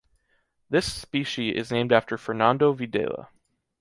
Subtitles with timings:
[0.67, 3.27] This specie is named after Fernando Videla.